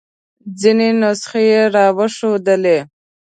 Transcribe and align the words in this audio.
ځینې 0.59 0.89
نسخې 1.01 1.41
یې 1.51 1.61
را 1.75 1.85
وښودلې. 1.97 2.79